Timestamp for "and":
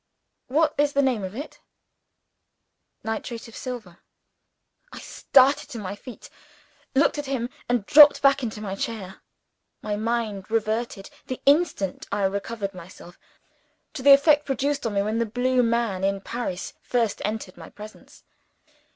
7.69-7.85